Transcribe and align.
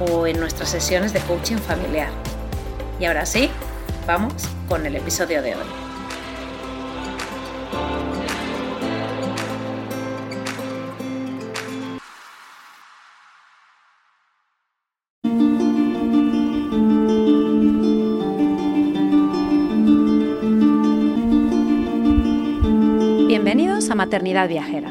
o 0.00 0.26
en 0.26 0.40
nuestras 0.40 0.70
sesiones 0.70 1.12
de 1.12 1.20
coaching 1.20 1.56
familiar. 1.56 2.10
Y 2.98 3.04
ahora 3.04 3.26
sí, 3.26 3.50
vamos 4.06 4.48
con 4.68 4.86
el 4.86 4.96
episodio 4.96 5.42
de 5.42 5.54
hoy. 5.54 5.64
Bienvenidos 23.26 23.90
a 23.90 23.94
Maternidad 23.94 24.48
Viajera, 24.48 24.90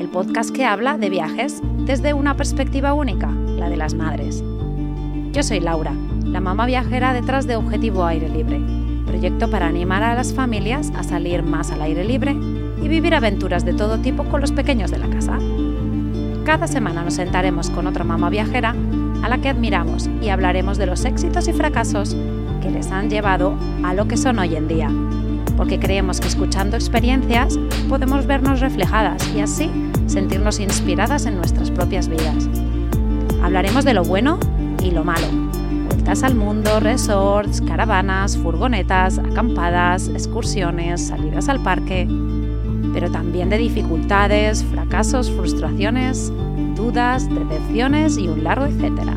el 0.00 0.08
podcast 0.12 0.50
que 0.50 0.64
habla 0.64 0.98
de 0.98 1.10
viajes 1.10 1.60
desde 1.84 2.14
una 2.14 2.36
perspectiva 2.36 2.94
única 2.94 3.34
la 3.60 3.68
de 3.68 3.76
las 3.76 3.94
madres. 3.94 4.42
Yo 5.32 5.42
soy 5.44 5.60
Laura, 5.60 5.92
la 6.24 6.40
mamá 6.40 6.66
viajera 6.66 7.12
detrás 7.12 7.46
de 7.46 7.56
Objetivo 7.56 8.04
Aire 8.04 8.28
Libre, 8.28 8.60
proyecto 9.06 9.50
para 9.50 9.66
animar 9.66 10.02
a 10.02 10.14
las 10.14 10.32
familias 10.32 10.90
a 10.96 11.02
salir 11.02 11.42
más 11.42 11.70
al 11.70 11.82
aire 11.82 12.04
libre 12.04 12.32
y 12.82 12.88
vivir 12.88 13.14
aventuras 13.14 13.64
de 13.64 13.74
todo 13.74 13.98
tipo 13.98 14.24
con 14.24 14.40
los 14.40 14.50
pequeños 14.50 14.90
de 14.90 14.98
la 14.98 15.08
casa. 15.10 15.38
Cada 16.44 16.66
semana 16.66 17.04
nos 17.04 17.14
sentaremos 17.14 17.70
con 17.70 17.86
otra 17.86 18.02
mamá 18.02 18.30
viajera 18.30 18.74
a 19.22 19.28
la 19.28 19.38
que 19.38 19.50
admiramos 19.50 20.08
y 20.22 20.30
hablaremos 20.30 20.78
de 20.78 20.86
los 20.86 21.04
éxitos 21.04 21.46
y 21.46 21.52
fracasos 21.52 22.16
que 22.62 22.70
les 22.70 22.90
han 22.90 23.10
llevado 23.10 23.54
a 23.84 23.94
lo 23.94 24.08
que 24.08 24.16
son 24.16 24.38
hoy 24.38 24.56
en 24.56 24.68
día, 24.68 24.90
porque 25.56 25.78
creemos 25.78 26.20
que 26.20 26.28
escuchando 26.28 26.76
experiencias 26.76 27.58
podemos 27.88 28.26
vernos 28.26 28.60
reflejadas 28.60 29.28
y 29.34 29.40
así 29.40 29.70
sentirnos 30.06 30.60
inspiradas 30.60 31.26
en 31.26 31.36
nuestras 31.36 31.70
propias 31.70 32.08
vidas. 32.08 32.48
Hablaremos 33.42 33.84
de 33.84 33.94
lo 33.94 34.04
bueno 34.04 34.38
y 34.82 34.90
lo 34.90 35.04
malo. 35.04 35.26
Vueltas 35.86 36.22
al 36.22 36.34
mundo, 36.34 36.80
resorts, 36.80 37.60
caravanas, 37.60 38.36
furgonetas, 38.36 39.18
acampadas, 39.18 40.08
excursiones, 40.08 41.08
salidas 41.08 41.48
al 41.48 41.62
parque, 41.62 42.08
pero 42.92 43.10
también 43.10 43.48
de 43.50 43.58
dificultades, 43.58 44.64
fracasos, 44.64 45.30
frustraciones, 45.30 46.32
dudas, 46.74 47.28
decepciones 47.28 48.18
y 48.18 48.28
un 48.28 48.44
largo 48.44 48.66
etcétera. 48.66 49.16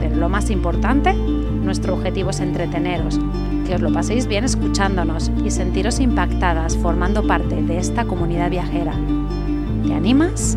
Pero 0.00 0.16
lo 0.16 0.28
más 0.28 0.50
importante, 0.50 1.14
nuestro 1.14 1.94
objetivo 1.94 2.30
es 2.30 2.40
entreteneros, 2.40 3.18
que 3.66 3.74
os 3.74 3.80
lo 3.80 3.92
paséis 3.92 4.26
bien 4.26 4.44
escuchándonos 4.44 5.30
y 5.44 5.50
sentiros 5.50 6.00
impactadas 6.00 6.76
formando 6.76 7.26
parte 7.26 7.62
de 7.62 7.78
esta 7.78 8.04
comunidad 8.04 8.50
viajera. 8.50 8.94
¿Te 9.86 9.94
animas? 9.94 10.56